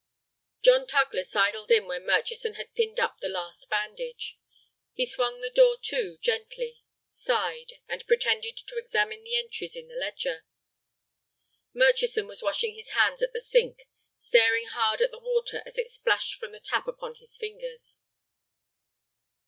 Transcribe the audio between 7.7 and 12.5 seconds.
and pretended to examine the entries in the ledger. Murchison was